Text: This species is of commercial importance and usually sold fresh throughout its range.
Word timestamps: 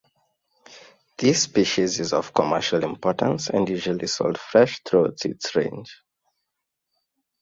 This 1.19 1.43
species 1.43 1.99
is 1.99 2.11
of 2.11 2.33
commercial 2.33 2.83
importance 2.83 3.51
and 3.51 3.69
usually 3.69 4.07
sold 4.07 4.39
fresh 4.39 4.81
throughout 4.83 5.23
its 5.25 5.55
range. 5.55 6.01